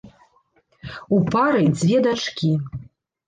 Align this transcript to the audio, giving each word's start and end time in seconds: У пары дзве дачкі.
У 1.17 1.19
пары 1.35 1.61
дзве 1.77 1.97
дачкі. 2.09 2.51